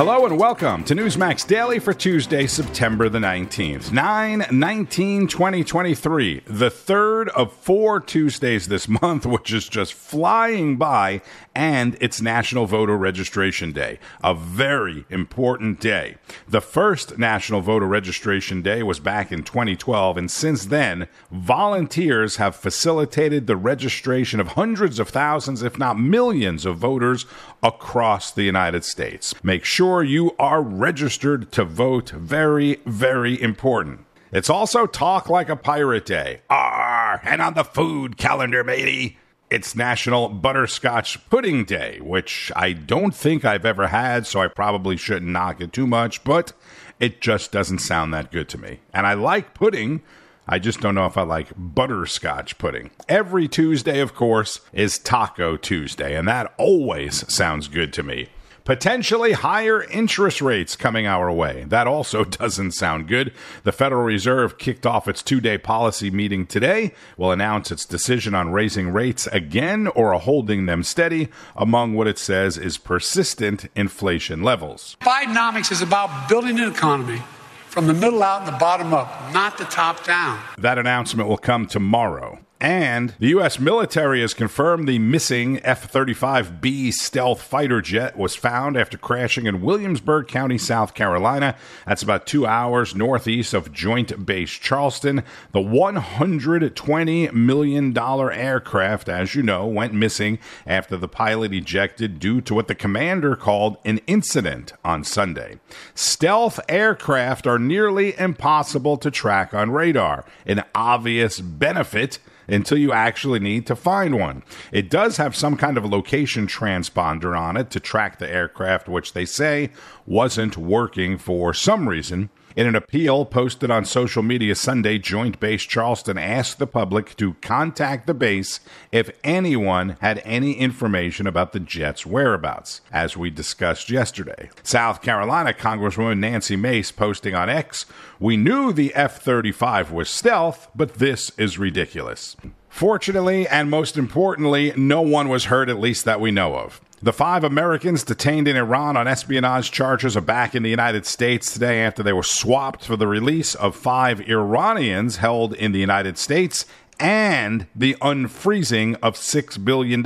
[0.00, 6.70] Hello and welcome to Newsmax Daily for Tuesday, September the 19th, 9 19 2023, the
[6.70, 11.20] third of four Tuesdays this month, which is just flying by,
[11.54, 16.16] and it's National Voter Registration Day, a very important day.
[16.48, 22.56] The first National Voter Registration Day was back in 2012, and since then, volunteers have
[22.56, 27.26] facilitated the registration of hundreds of thousands, if not millions, of voters
[27.62, 29.34] across the United States.
[29.44, 32.10] Make sure you are registered to vote.
[32.10, 34.04] Very, very important.
[34.32, 36.42] It's also Talk Like a Pirate Day.
[36.48, 39.18] Ah, and on the food calendar, matey.
[39.50, 44.96] It's National Butterscotch Pudding Day, which I don't think I've ever had, so I probably
[44.96, 46.52] shouldn't knock it too much, but
[47.00, 48.78] it just doesn't sound that good to me.
[48.94, 50.02] And I like pudding,
[50.46, 52.90] I just don't know if I like butterscotch pudding.
[53.08, 58.28] Every Tuesday, of course, is Taco Tuesday, and that always sounds good to me.
[58.64, 61.64] Potentially higher interest rates coming our way.
[61.68, 63.32] That also doesn't sound good.
[63.64, 68.34] The Federal Reserve kicked off its two day policy meeting today, will announce its decision
[68.34, 74.42] on raising rates again or holding them steady among what it says is persistent inflation
[74.42, 74.96] levels.
[75.00, 77.22] Bidenomics is about building an economy
[77.68, 80.40] from the middle out and the bottom up, not the top down.
[80.58, 82.40] That announcement will come tomorrow.
[82.60, 83.58] And the U.S.
[83.58, 89.62] military has confirmed the missing F 35B stealth fighter jet was found after crashing in
[89.62, 91.56] Williamsburg County, South Carolina.
[91.86, 95.22] That's about two hours northeast of Joint Base Charleston.
[95.52, 102.52] The $120 million aircraft, as you know, went missing after the pilot ejected due to
[102.52, 105.58] what the commander called an incident on Sunday.
[105.94, 112.18] Stealth aircraft are nearly impossible to track on radar, an obvious benefit
[112.50, 114.42] until you actually need to find one.
[114.72, 119.12] It does have some kind of location transponder on it to track the aircraft, which
[119.12, 119.70] they say
[120.06, 122.30] wasn't working for some reason.
[122.60, 127.32] In an appeal posted on social media Sunday, Joint Base Charleston asked the public to
[127.40, 128.60] contact the base
[128.92, 134.50] if anyone had any information about the jet's whereabouts, as we discussed yesterday.
[134.62, 137.86] South Carolina Congresswoman Nancy Mace posting on X,
[138.18, 142.36] We knew the F 35 was stealth, but this is ridiculous.
[142.68, 146.78] Fortunately, and most importantly, no one was hurt, at least that we know of.
[147.02, 151.50] The five Americans detained in Iran on espionage charges are back in the United States
[151.50, 156.18] today after they were swapped for the release of five Iranians held in the United
[156.18, 156.66] States
[156.98, 160.00] and the unfreezing of $6 billion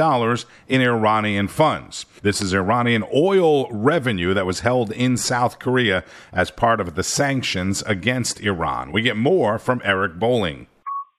[0.69, 2.06] in Iranian funds.
[2.22, 7.03] This is Iranian oil revenue that was held in South Korea as part of the
[7.03, 8.93] sanctions against Iran.
[8.93, 10.69] We get more from Eric Bolling.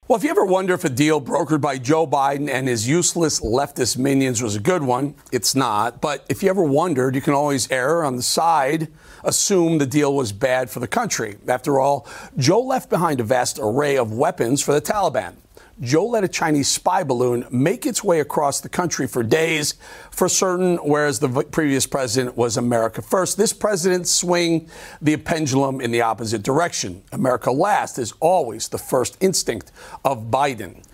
[0.07, 3.39] Well, if you ever wonder if a deal brokered by Joe Biden and his useless
[3.39, 5.99] leftist minions was a good one, it's not.
[5.99, 8.89] But if you ever wondered, you can always err on the side,
[9.23, 11.37] assume the deal was bad for the country.
[11.47, 12.07] After all,
[12.37, 15.37] Joe left behind a vast array of weapons for the Taliban.
[15.81, 19.73] Joe let a Chinese spy balloon make its way across the country for days
[20.09, 23.37] for certain, whereas the previous president was America first.
[23.37, 24.69] This president swing
[25.01, 27.03] the pendulum in the opposite direction.
[27.11, 29.73] America last is always the first instinct
[30.05, 30.85] of Biden,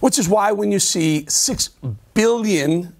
[0.00, 1.68] which is why when you see 6
[2.14, 2.94] billion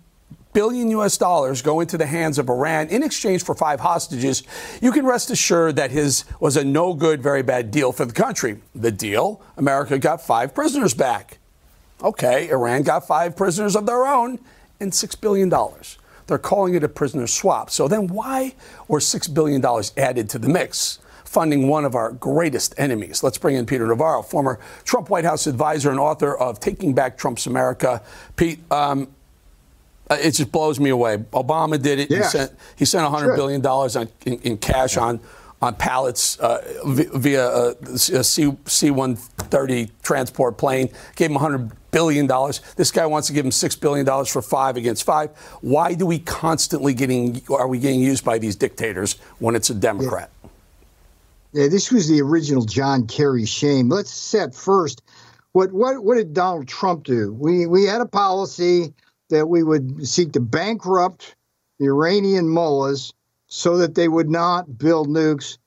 [0.52, 4.42] billion US dollars go into the hands of Iran in exchange for five hostages,
[4.80, 8.12] you can rest assured that his was a no good, very bad deal for the
[8.12, 8.60] country.
[8.74, 11.38] The deal America got five prisoners back.
[12.02, 14.38] Okay, Iran got five prisoners of their own
[14.80, 15.50] and $6 billion.
[16.26, 17.70] They're calling it a prisoner swap.
[17.70, 18.54] So then why
[18.88, 19.62] were $6 billion
[19.96, 20.98] added to the mix?
[21.24, 23.22] Funding one of our greatest enemies.
[23.22, 27.16] Let's bring in Peter Navarro, former Trump White House advisor and author of Taking Back
[27.16, 28.02] Trump's America.
[28.34, 29.08] Pete, um,
[30.16, 31.18] it just blows me away.
[31.32, 32.10] Obama did it.
[32.10, 32.18] Yeah.
[32.18, 33.36] He sent he sent 100 Sure.
[33.36, 35.20] billion dollars on in, in cash on
[35.62, 40.88] on pallets uh, via uh, a C C 130 transport plane.
[41.16, 42.60] Gave him 100 billion dollars.
[42.76, 45.30] This guy wants to give him six billion dollars for five against five.
[45.60, 49.74] Why do we constantly getting are we getting used by these dictators when it's a
[49.74, 50.30] Democrat?
[51.52, 53.88] Yeah, this was the original John Kerry shame.
[53.88, 55.02] Let's set first
[55.52, 57.32] what what what did Donald Trump do?
[57.32, 58.94] We we had a policy
[59.30, 61.34] that we would seek to bankrupt
[61.78, 63.14] the Iranian mullahs
[63.48, 65.58] so that they would not build nukes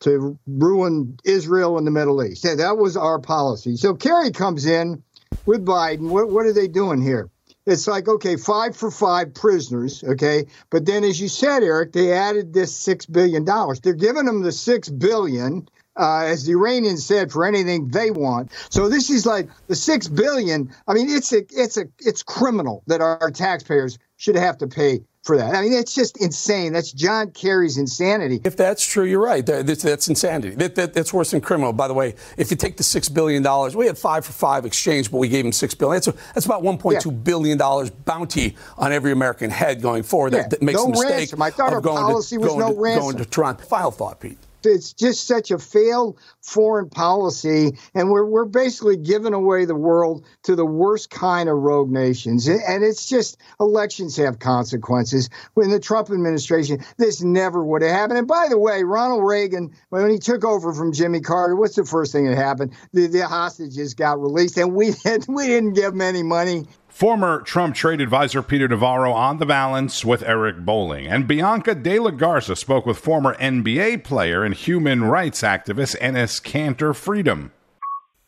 [0.00, 2.44] to ruin Israel and the Middle East.
[2.44, 3.76] Yeah, that was our policy.
[3.76, 5.02] So Kerry comes in
[5.46, 6.10] with Biden.
[6.10, 7.30] What what are they doing here?
[7.66, 10.46] It's like okay, five for five prisoners, okay.
[10.70, 13.80] But then, as you said, Eric, they added this six billion dollars.
[13.80, 18.50] They're giving them the six billion, uh, as the Iranians said, for anything they want.
[18.70, 20.72] So this is like the six billion.
[20.86, 24.66] I mean, it's a it's a it's criminal that our, our taxpayers should have to
[24.66, 25.54] pay for that.
[25.54, 26.72] I mean, it's just insane.
[26.72, 28.40] That's John Kerry's insanity.
[28.42, 29.44] If that's true, you're right.
[29.44, 30.54] That's, that's insanity.
[30.54, 31.74] That, that, that's worse than criminal.
[31.74, 34.64] By the way, if you take the six billion dollars, we had five for five
[34.64, 36.00] exchange, but we gave him six billion.
[36.02, 40.32] That's, that's about one point two billion dollars bounty on every American head going forward.
[40.32, 40.42] Yeah.
[40.42, 41.42] That, that, makes no a mistake ransom.
[41.42, 43.02] I thought of our going policy to, was no to, ransom.
[43.02, 43.64] Going to Toronto.
[43.64, 49.34] Final thought, Pete it's just such a failed foreign policy, and we're we're basically giving
[49.34, 52.48] away the world to the worst kind of rogue nations.
[52.48, 55.28] And it's just elections have consequences.
[55.54, 58.18] When the Trump administration, this never would have happened.
[58.18, 61.84] And by the way, Ronald Reagan, when he took over from Jimmy Carter, what's the
[61.84, 62.74] first thing that happened?
[62.92, 66.66] The, the hostages got released, and we had, we didn't give them any money.
[67.00, 71.06] Former Trump trade advisor Peter Navarro on the balance with Eric Bolling.
[71.06, 76.42] And Bianca De La Garza spoke with former NBA player and human rights activist Enes
[76.42, 77.52] Kanter Freedom.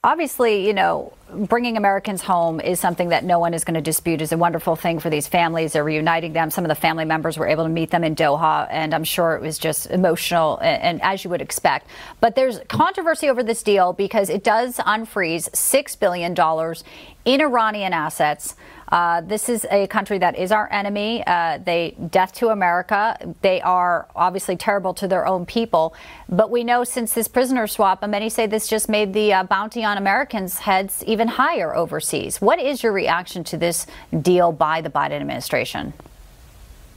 [0.02, 4.20] Obviously, you know, bringing Americans home is something that no one is going to dispute
[4.20, 5.73] is a wonderful thing for these families.
[5.73, 6.50] They're reuniting them.
[6.50, 9.34] Some of the family members were able to meet them in Doha, and I'm sure
[9.34, 11.87] it was just emotional, and, and as you would expect.
[12.20, 16.34] But there's controversy over this deal because it does unfreeze $6 billion
[17.25, 18.55] in Iranian assets.
[18.93, 21.25] Uh, this is a country that is our enemy.
[21.27, 23.17] Uh, they death to America.
[23.41, 25.94] They are obviously terrible to their own people.
[26.29, 29.44] But we know since this prisoner swap, and many say this just made the uh,
[29.44, 32.43] bounty on Americans' heads even higher overseas.
[32.43, 33.87] What is your reaction to this
[34.21, 35.94] deal by the Biden administration?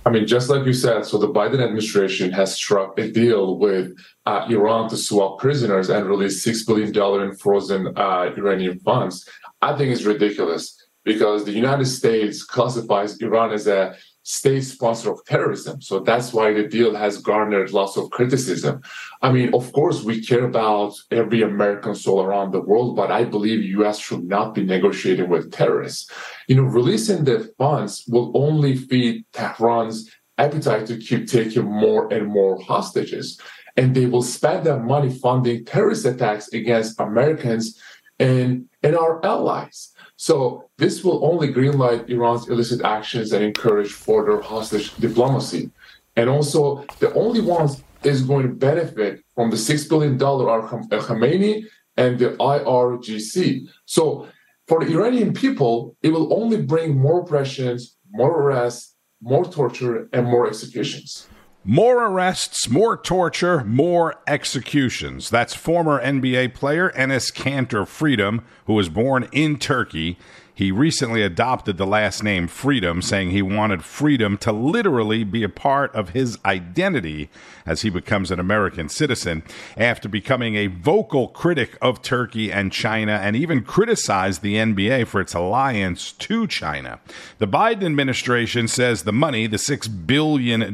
[0.06, 3.98] I mean, just like you said, so the Biden administration has struck a deal with
[4.26, 9.28] uh, Iran to swap prisoners and release six billion dollar in frozen uh, Iranian funds.
[9.62, 15.24] I think it's ridiculous because the United States classifies Iran as a state sponsor of
[15.25, 15.80] terrorism.
[15.81, 18.81] So that's why the deal has garnered lots of criticism.
[19.22, 23.24] I mean, of course, we care about every American soul around the world, but I
[23.24, 26.10] believe US should not be negotiating with terrorists.
[26.48, 32.25] You know, releasing the funds will only feed Tehran's appetite to keep taking more and
[32.25, 33.40] more hostages.
[33.78, 37.80] And they will spend that money funding terrorist attacks against Americans
[38.19, 39.95] and, and our allies.
[40.18, 45.72] So this will only greenlight Iran's illicit actions and encourage further hostage diplomacy.
[46.16, 51.66] And also, the only ones is going to benefit from the $6 billion are Khamenei
[51.98, 53.68] and the IRGC.
[53.86, 54.28] So
[54.68, 60.26] for the Iranian people, it will only bring more oppressions, more arrests, more torture, and
[60.26, 61.28] more executions.
[61.68, 65.32] More arrests, more torture, more executions.
[65.32, 70.20] That's former NBA player Enes Kanter Freedom, who was born in Turkey.
[70.57, 75.50] He recently adopted the last name Freedom, saying he wanted freedom to literally be a
[75.50, 77.30] part of his identity
[77.66, 79.44] as he becomes an American citizen.
[79.75, 85.19] After becoming a vocal critic of Turkey and China, and even criticized the NBA for
[85.19, 87.01] its alliance to China,
[87.38, 90.74] the Biden administration says the money, the $6 billion,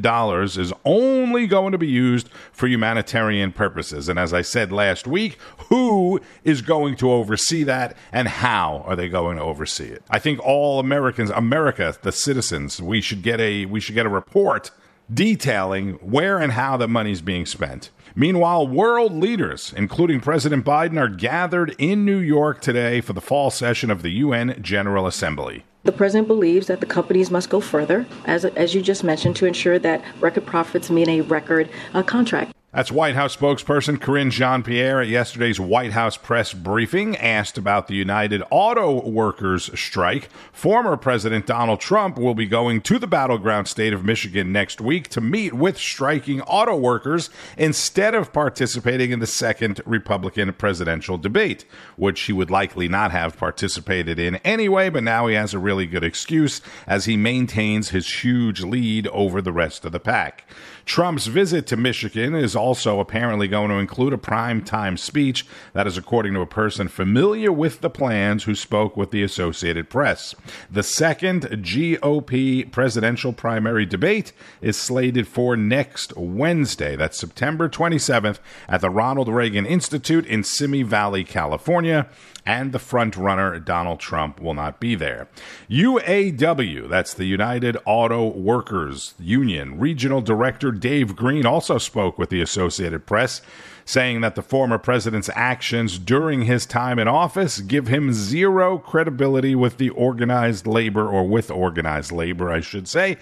[0.59, 4.07] is only going to be used for humanitarian purposes.
[4.09, 5.39] And as I said last week,
[5.69, 10.03] who is going to oversee that and how are they going to oversee see it.
[10.09, 14.09] I think all Americans, America, the citizens, we should get a we should get a
[14.09, 14.71] report
[15.13, 17.89] detailing where and how the money's being spent.
[18.15, 23.49] Meanwhile, world leaders, including President Biden, are gathered in New York today for the fall
[23.49, 25.63] session of the UN General Assembly.
[25.83, 29.45] The president believes that the companies must go further, as, as you just mentioned, to
[29.45, 32.53] ensure that record profits mean a record uh, contract.
[32.73, 37.89] That's White House spokesperson Karine Jean Pierre at yesterday's White House press briefing asked about
[37.89, 40.29] the United Auto Workers strike.
[40.53, 45.09] Former President Donald Trump will be going to the battleground state of Michigan next week
[45.09, 51.65] to meet with striking auto workers instead of participating in the second Republican presidential debate,
[51.97, 55.85] which he would likely not have participated in anyway, but now he has a really
[55.85, 60.45] good excuse as he maintains his huge lead over the rest of the pack.
[60.85, 65.45] Trump's visit to Michigan is also apparently going to include a primetime speech.
[65.73, 69.89] That is according to a person familiar with the plans who spoke with the Associated
[69.89, 70.35] Press.
[70.69, 76.95] The second GOP presidential primary debate is slated for next Wednesday.
[76.95, 82.07] That's September 27th at the Ronald Reagan Institute in Simi Valley, California
[82.45, 85.27] and the front runner Donald Trump will not be there.
[85.69, 92.41] UAW, that's the United Auto Workers Union, regional director Dave Green also spoke with the
[92.41, 93.41] Associated Press
[93.85, 99.55] saying that the former president's actions during his time in office give him zero credibility
[99.55, 103.17] with the organized labor or with organized labor, I should say,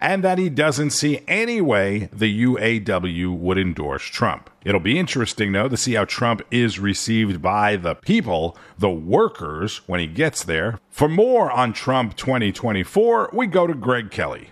[0.00, 4.50] and that he doesn't see any way the UAW would endorse Trump.
[4.64, 9.78] It'll be interesting, though, to see how Trump is received by the people, the workers,
[9.86, 10.78] when he gets there.
[10.90, 14.50] For more on Trump 2024, we go to Greg Kelly.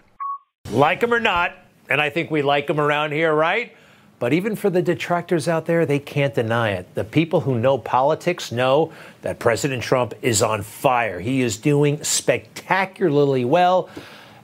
[0.71, 1.55] like him or not,
[1.89, 3.75] and I think we like him around here, right?
[4.23, 6.95] But even for the detractors out there, they can't deny it.
[6.95, 11.19] The people who know politics know that President Trump is on fire.
[11.19, 13.91] He is doing spectacularly well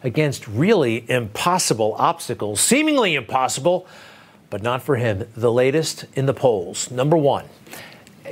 [0.03, 3.87] against really impossible obstacles, seemingly impossible,
[4.51, 5.29] but not for him.
[5.37, 7.45] The latest in the polls number one,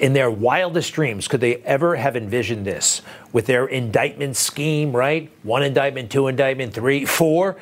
[0.01, 5.31] in their wildest dreams, could they ever have envisioned this with their indictment scheme, right?
[5.45, 7.57] One indictment, two indictment, three, four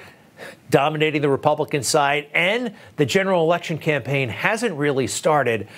[0.70, 5.68] dominating the Republican side, and the general election campaign hasn't really started,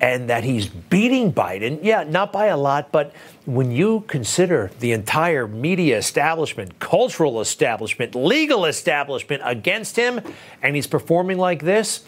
[0.00, 1.80] and that he's beating Biden.
[1.82, 3.12] Yeah, not by a lot, but
[3.44, 10.20] when you consider the entire media establishment, cultural establishment, legal establishment against him,
[10.62, 12.04] and he's performing like this,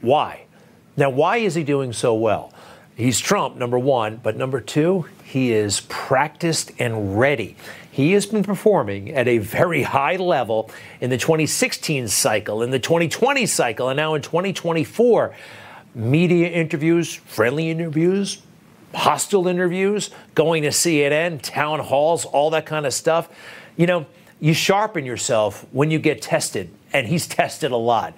[0.00, 0.44] why?
[0.96, 2.52] Now, why is he doing so well?
[2.96, 7.56] He's Trump, number one, but number two, he is practiced and ready.
[7.94, 10.68] He has been performing at a very high level
[11.00, 15.32] in the 2016 cycle, in the 2020 cycle, and now in 2024.
[15.94, 18.42] Media interviews, friendly interviews,
[18.92, 23.28] hostile interviews, going to CNN, town halls, all that kind of stuff.
[23.76, 24.06] You know,
[24.40, 28.14] you sharpen yourself when you get tested, and he's tested a lot.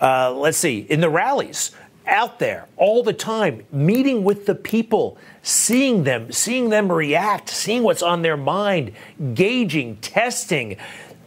[0.00, 1.70] Uh, let's see, in the rallies,
[2.10, 7.82] out there all the time, meeting with the people, seeing them, seeing them react, seeing
[7.82, 8.92] what's on their mind,
[9.34, 10.76] gauging, testing.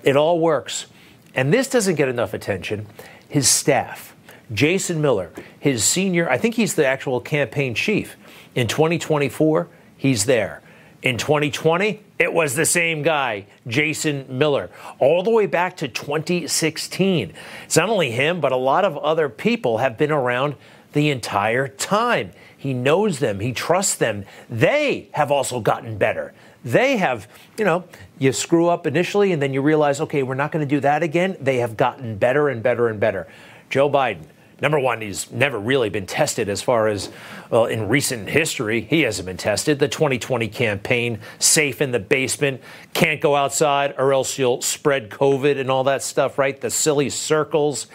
[0.03, 0.87] It all works.
[1.33, 2.85] And this doesn't get enough attention.
[3.27, 4.15] His staff,
[4.51, 8.15] Jason Miller, his senior, I think he's the actual campaign chief.
[8.53, 10.61] In 2024, he's there.
[11.01, 17.33] In 2020, it was the same guy, Jason Miller, all the way back to 2016.
[17.65, 20.55] It's not only him, but a lot of other people have been around
[20.93, 22.31] the entire time.
[22.57, 24.25] He knows them, he trusts them.
[24.49, 26.33] They have also gotten better.
[26.63, 27.83] They have, you know,
[28.17, 31.03] you screw up initially and then you realize, okay, we're not going to do that
[31.03, 31.35] again.
[31.41, 33.27] They have gotten better and better and better.
[33.69, 34.23] Joe Biden,
[34.61, 37.09] number one, he's never really been tested as far as,
[37.49, 39.79] well, in recent history, he hasn't been tested.
[39.79, 42.61] The 2020 campaign, safe in the basement,
[42.93, 46.59] can't go outside or else you'll spread COVID and all that stuff, right?
[46.61, 47.87] The silly circles.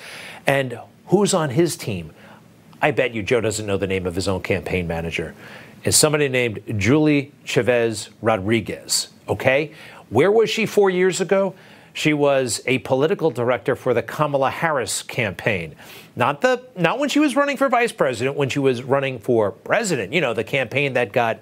[0.47, 2.13] And who's on his team?
[2.81, 5.35] I bet you Joe doesn't know the name of his own campaign manager.
[5.85, 9.09] Is somebody named Julie Chavez Rodriguez.
[9.29, 9.73] Okay?
[10.11, 11.55] Where was she four years ago?
[11.93, 15.75] She was a political director for the Kamala Harris campaign.
[16.15, 19.51] Not the not when she was running for vice president, when she was running for
[19.51, 21.41] president, you know, the campaign that got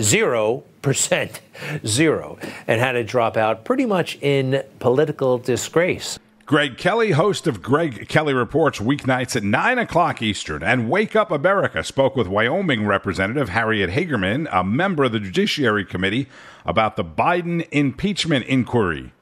[0.00, 1.40] zero percent,
[1.86, 2.38] zero,
[2.68, 6.18] and had to drop out pretty much in political disgrace.
[6.46, 11.32] Greg Kelly, host of Greg Kelly Reports weeknights at 9 o'clock Eastern, and Wake Up
[11.32, 16.28] America spoke with Wyoming Representative Harriet Hageman, a member of the Judiciary Committee,
[16.64, 19.12] about the Biden impeachment inquiry.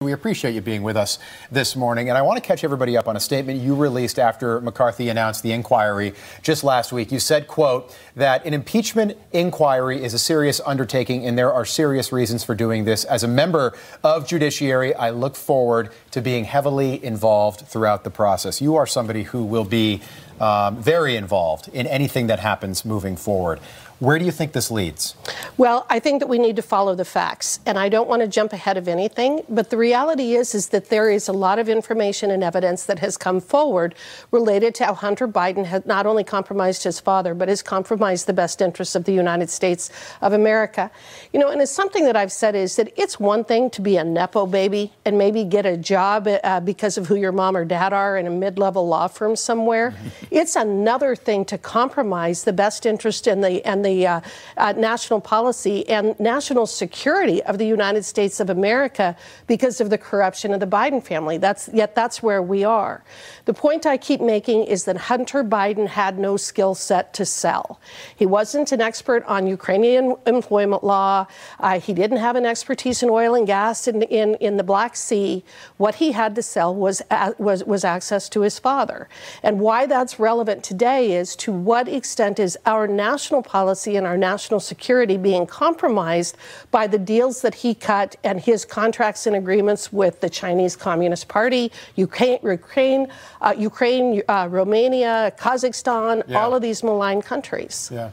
[0.00, 1.18] We appreciate you being with us
[1.50, 2.08] this morning.
[2.08, 5.42] And I want to catch everybody up on a statement you released after McCarthy announced
[5.42, 7.10] the inquiry just last week.
[7.10, 12.12] You said, quote, that an impeachment inquiry is a serious undertaking and there are serious
[12.12, 13.04] reasons for doing this.
[13.06, 18.60] As a member of Judiciary, I look forward to being heavily involved throughout the process.
[18.60, 20.00] You are somebody who will be
[20.40, 23.60] um, very involved in anything that happens moving forward.
[24.00, 25.16] Where do you think this leads?
[25.56, 28.28] Well, I think that we need to follow the facts, and I don't want to
[28.28, 29.42] jump ahead of anything.
[29.48, 33.00] But the reality is, is that there is a lot of information and evidence that
[33.00, 33.96] has come forward
[34.30, 38.32] related to how Hunter Biden has not only compromised his father, but has compromised the
[38.32, 39.90] best interests of the United States
[40.22, 40.92] of America.
[41.32, 43.96] You know, and it's something that I've said is that it's one thing to be
[43.96, 47.64] a nepo baby and maybe get a job uh, because of who your mom or
[47.64, 49.92] dad are in a mid-level law firm somewhere.
[50.30, 54.20] It's another thing to compromise the best interest and the and the the uh,
[54.56, 59.16] uh, national policy and national security of the United States of America
[59.46, 61.38] because of the corruption of the Biden family.
[61.38, 63.02] That's yet that's where we are.
[63.46, 67.80] The point I keep making is that Hunter Biden had no skill set to sell.
[68.14, 71.26] He wasn't an expert on Ukrainian employment law.
[71.58, 74.96] Uh, he didn't have an expertise in oil and gas in, in, in the Black
[74.96, 75.44] Sea.
[75.78, 79.08] What he had to sell was, uh, was, was access to his father.
[79.42, 84.16] And why that's relevant today is to what extent is our national policy and our
[84.16, 86.36] national security being compromised
[86.70, 91.28] by the deals that he cut and his contracts and agreements with the Chinese Communist
[91.28, 93.08] Party, Ukraine, Ukraine
[93.40, 96.40] uh, Ukraine, uh, Romania, Kazakhstan, yeah.
[96.40, 97.90] all of these malign countries.
[97.92, 98.10] Yeah.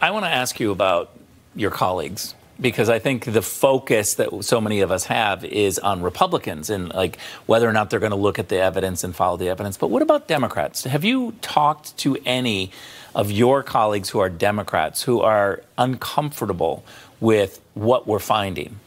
[0.00, 1.10] I want to ask you about
[1.56, 6.02] your colleagues because I think the focus that so many of us have is on
[6.02, 9.36] Republicans and like whether or not they're going to look at the evidence and follow
[9.36, 9.76] the evidence.
[9.76, 10.84] But what about Democrats?
[10.84, 12.70] Have you talked to any
[13.14, 16.84] of your colleagues who are Democrats who are uncomfortable
[17.20, 18.78] with what we're finding?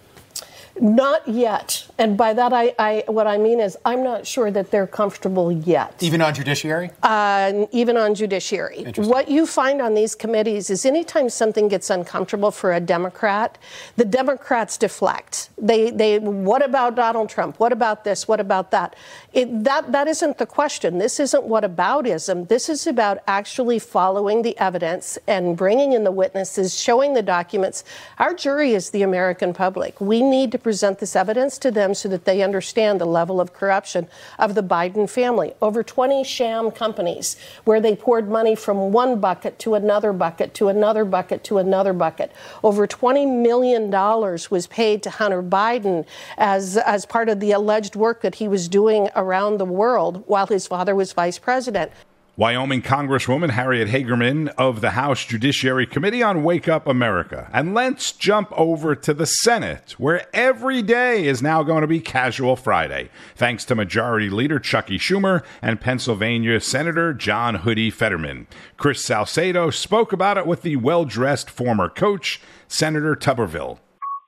[0.79, 1.87] Not yet.
[1.99, 5.51] And by that, I, I, what I mean is I'm not sure that they're comfortable
[5.51, 6.01] yet.
[6.01, 6.89] Even on judiciary?
[7.03, 8.83] Uh, even on judiciary.
[8.97, 13.57] What you find on these committees is anytime something gets uncomfortable for a Democrat,
[13.97, 15.49] the Democrats deflect.
[15.57, 17.59] They, they, what about Donald Trump?
[17.59, 18.27] What about this?
[18.27, 18.95] What about that?
[19.31, 20.97] It, that, that isn't the question.
[20.97, 22.47] This isn't what aboutism.
[22.47, 27.83] This is about actually following the evidence and bringing in the witnesses, showing the documents.
[28.17, 30.01] Our jury is the American public.
[30.01, 33.53] We need to present this evidence to them so that they understand the level of
[33.53, 34.07] corruption
[34.39, 35.53] of the Biden family.
[35.61, 40.69] Over 20 sham companies where they poured money from one bucket to another bucket to
[40.69, 42.31] another bucket to another bucket.
[42.63, 46.05] Over $20 million was paid to Hunter Biden
[46.37, 50.47] as, as part of the alleged work that he was doing around the world while
[50.47, 51.91] his father was vice president.
[52.35, 57.47] Wyoming Congresswoman Harriet Hageman of the House Judiciary Committee on Wake Up America.
[57.53, 61.99] And let's jump over to the Senate, where every day is now going to be
[61.99, 68.47] Casual Friday, thanks to Majority Leader Chuckie Schumer and Pennsylvania Senator John Hoodie Fetterman.
[68.77, 73.77] Chris Salcedo spoke about it with the well dressed former coach, Senator Tuberville.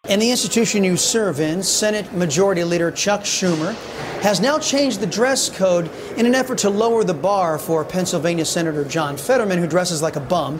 [0.08, 3.74] And the institution you serve in, Senate Majority Leader Chuck Schumer,
[4.22, 8.46] has now changed the dress code in an effort to lower the bar for Pennsylvania
[8.46, 10.60] Senator John Fetterman, who dresses like a bum.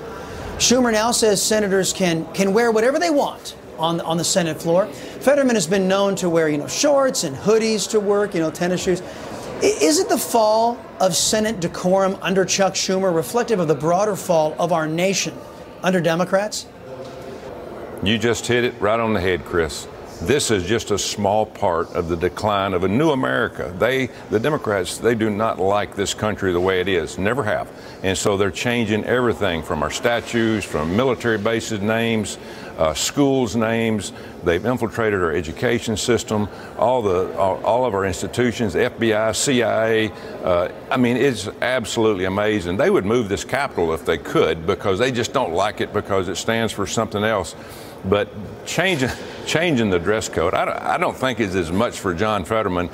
[0.58, 4.88] Schumer now says senators can, can wear whatever they want on, on the Senate floor.
[4.88, 8.50] Fetterman has been known to wear, you know, shorts and hoodies to work, you know,
[8.50, 9.04] tennis shoes.
[9.62, 14.56] Is it the fall of Senate decorum under Chuck Schumer reflective of the broader fall
[14.58, 15.38] of our nation
[15.84, 16.66] under Democrats?
[18.06, 19.88] You just hit it right on the head, Chris.
[20.22, 23.74] This is just a small part of the decline of a new America.
[23.80, 27.68] They, the Democrats, they do not like this country the way it is, never have.
[28.04, 32.38] And so they're changing everything from our statues, from military bases names,
[32.78, 34.14] uh, schools names.
[34.44, 36.48] They've infiltrated our education system,
[36.78, 40.12] all the all, all of our institutions, FBI, CIA.
[40.44, 42.78] Uh, I mean, it's absolutely amazing.
[42.78, 46.30] They would move this capital if they could because they just don't like it because
[46.30, 47.56] it stands for something else.
[48.10, 48.30] But
[48.66, 49.10] changing
[49.46, 52.90] changing the dress code, I don't, I don't think is as much for John Fetterman.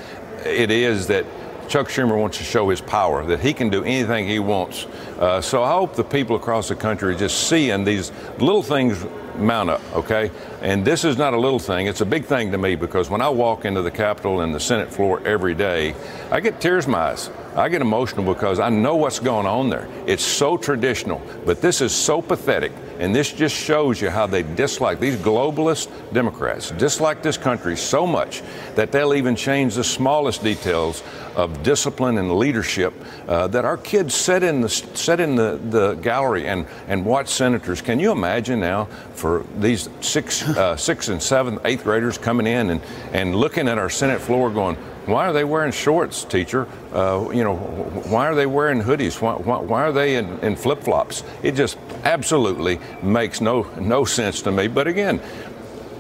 [0.46, 1.26] It is that
[1.72, 4.86] Chuck Schumer wants to show his power, that he can do anything he wants.
[5.18, 9.06] Uh, so I hope the people across the country are just seeing these little things
[9.38, 10.32] mount up, okay?
[10.62, 13.22] And this is not a little thing, it's a big thing to me because when
[13.22, 15.96] I walk into the Capitol and the Senate floor every day,
[16.30, 17.30] I get tears in my eyes.
[17.56, 19.88] I get emotional because I know what's going on there.
[20.08, 22.72] It's so traditional, but this is so pathetic.
[23.00, 28.06] And this just shows you how they dislike these globalist Democrats, dislike this country so
[28.06, 28.44] much
[28.76, 31.04] that they'll even change the smallest details
[31.36, 32.94] of discipline and leadership
[33.28, 37.28] uh, that our kids sit in the sit in the, the gallery and, and watch
[37.28, 37.82] senators.
[37.82, 42.70] Can you imagine now for these six uh, six and seventh, eighth graders coming in
[42.70, 42.82] and,
[43.14, 46.68] and looking at our Senate floor going, why are they wearing shorts, teacher?
[46.94, 49.20] Uh, you know, why are they wearing hoodies?
[49.22, 51.24] Why, why, why are they in, in flip flops?
[51.42, 54.68] It just absolutely makes no no sense to me.
[54.68, 55.20] But again,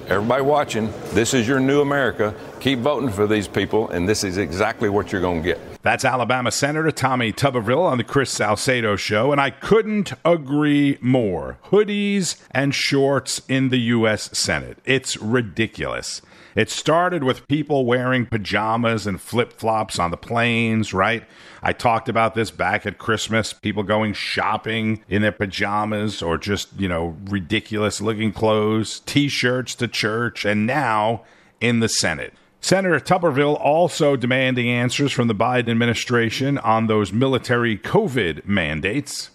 [0.07, 2.35] everybody watching, this is your new America.
[2.59, 5.59] Keep voting for these people, and this is exactly what you're going to get.
[5.83, 11.57] That's Alabama Senator Tommy Tuberville on the Chris Salcedo Show, and I couldn't agree more.
[11.65, 14.37] Hoodies and shorts in the U.S.
[14.37, 14.77] Senate.
[14.85, 16.21] It's ridiculous.
[16.55, 21.23] It started with people wearing pajamas and flip flops on the planes, right?
[21.63, 23.53] I talked about this back at Christmas.
[23.53, 29.75] People going shopping in their pajamas or just, you know, ridiculous looking clothes, t shirts
[29.75, 31.23] to church, and now
[31.61, 32.33] in the Senate.
[32.59, 39.31] Senator Tuberville also demanding answers from the Biden administration on those military COVID mandates.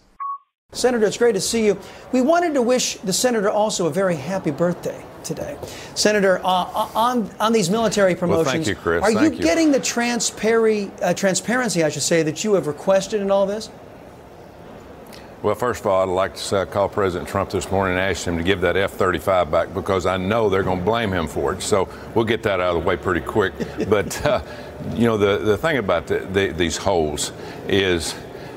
[0.76, 1.78] Senator, it's great to see you.
[2.12, 5.56] We wanted to wish the senator also a very happy birthday today.
[5.94, 9.02] Senator, uh, uh on, on these military promotions, well, thank you, Chris.
[9.02, 13.20] are you, you getting the transpari- uh, transparency, I should say, that you have requested
[13.20, 13.70] in all this?
[15.42, 18.26] Well, first of all, I'd like to uh, call President Trump this morning and ask
[18.26, 21.28] him to give that F 35 back because I know they're going to blame him
[21.28, 21.62] for it.
[21.62, 23.54] So we'll get that out of the way pretty quick.
[23.88, 24.42] but, uh,
[24.94, 27.32] you know, the, the thing about the, the, these holes
[27.68, 28.14] is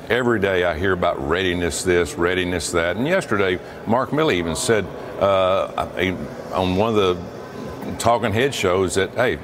[0.09, 2.97] every day I hear about readiness this, readiness that.
[2.97, 4.85] And yesterday, Mark Milley even said
[5.19, 5.87] uh,
[6.53, 9.37] on one of the talking head shows that, hey,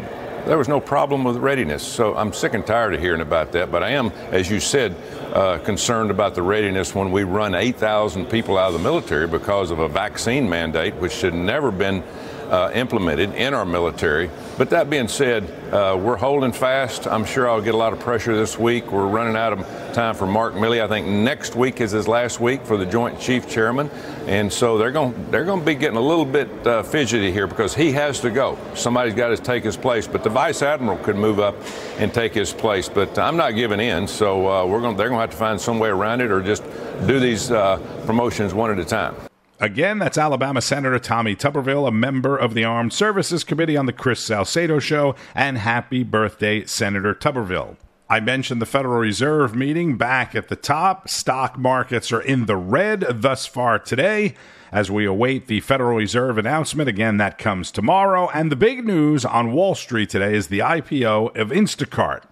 [0.45, 1.83] there was no problem with readiness.
[1.83, 3.71] So I'm sick and tired of hearing about that.
[3.71, 4.95] But I am, as you said,
[5.33, 9.71] uh, concerned about the readiness when we run 8,000 people out of the military because
[9.71, 12.03] of a vaccine mandate, which should never been
[12.49, 14.29] uh, implemented in our military.
[14.57, 17.07] But that being said, uh, we're holding fast.
[17.07, 18.89] I'm sure I'll get a lot of pressure this week.
[18.89, 20.81] We're running out of time for Mark Milley.
[20.81, 23.89] I think next week is his last week for the Joint Chief Chairman,
[24.27, 27.47] and so they're going they're going to be getting a little bit uh, fidgety here
[27.47, 28.57] because he has to go.
[28.75, 31.55] Somebody's got to take his place, but the Vice Admiral could move up
[31.97, 32.87] and take his place.
[32.87, 35.59] But I'm not giving in, so uh, we're going they're going to have to find
[35.59, 36.63] some way around it or just
[37.05, 39.15] do these uh, promotions one at a time.
[39.59, 43.93] Again, that's Alabama Senator Tommy Tuberville, a member of the Armed Services Committee on the
[43.93, 47.77] Chris Salcedo Show, and happy birthday, Senator Tuberville.
[48.09, 51.07] I mentioned the Federal Reserve meeting back at the top.
[51.07, 54.35] Stock markets are in the red thus far today
[54.73, 56.89] as we await the Federal Reserve announcement.
[56.89, 58.29] Again, that comes tomorrow.
[58.33, 62.23] And the big news on Wall Street today is the IPO of Instacart.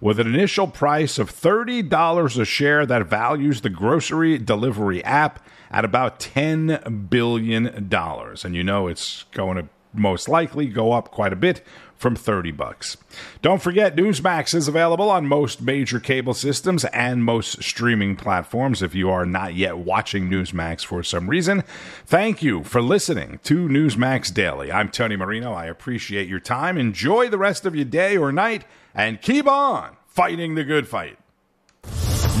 [0.00, 5.38] With an initial price of $30 a share that values the grocery delivery app
[5.72, 7.66] at about $10 billion.
[7.92, 11.62] And you know it's going to most likely go up quite a bit
[12.02, 12.96] from 30 bucks.
[13.42, 18.92] Don't forget Newsmax is available on most major cable systems and most streaming platforms if
[18.92, 21.62] you are not yet watching Newsmax for some reason.
[22.04, 24.72] Thank you for listening to Newsmax Daily.
[24.72, 25.52] I'm Tony Marino.
[25.52, 26.76] I appreciate your time.
[26.76, 31.18] Enjoy the rest of your day or night and keep on fighting the good fight.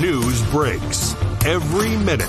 [0.00, 1.14] News breaks
[1.44, 2.28] every minute,